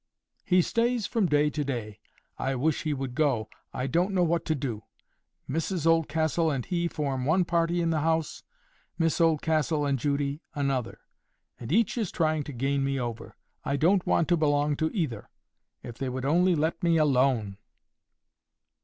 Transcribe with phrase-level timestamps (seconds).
[0.43, 1.99] "He stays from day to day.
[2.35, 3.49] I wish he would go.
[3.71, 4.81] I don't know what to do.
[5.47, 8.41] Mrs Oldcastle and he form one party in the house;
[8.97, 11.01] Miss Oldcastle and Judy another;
[11.59, 13.37] and each is trying to gain me over.
[13.63, 15.29] I don't want to belong to either.
[15.83, 17.57] If they would only let me alone!"